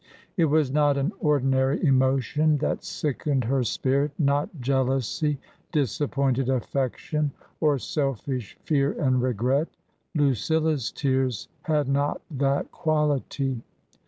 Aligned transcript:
It 0.35 0.45
was 0.45 0.71
not 0.71 0.97
an 0.97 1.11
ordinary 1.19 1.79
emotion 1.85 2.57
that 2.57 2.83
sickened 2.83 3.43
her 3.43 3.63
spirit, 3.63 4.11
not 4.17 4.49
jealousy, 4.59 5.37
disappointed 5.71 6.49
affection, 6.49 7.29
or 7.59 7.77
selfish 7.77 8.57
fear 8.63 8.93
and 8.99 9.21
regret; 9.21 9.67
Lucilla's 10.15 10.91
tears 10.91 11.49
had 11.65 11.87
not 11.87 12.19
that 12.31 12.71
quality. 12.71 13.61